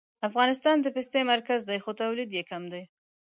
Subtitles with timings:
[0.29, 2.83] افغانستان د پستې مرکز دی خو تولید یې کم دی